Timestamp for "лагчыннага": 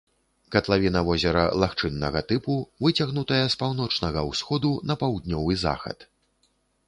1.63-2.23